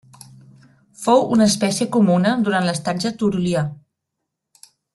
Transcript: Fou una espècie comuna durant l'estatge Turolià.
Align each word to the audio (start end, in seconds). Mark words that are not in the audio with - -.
Fou 1.01 1.21
una 1.35 1.47
espècie 1.53 1.87
comuna 1.97 2.31
durant 2.49 2.67
l'estatge 2.71 3.13
Turolià. 3.21 3.65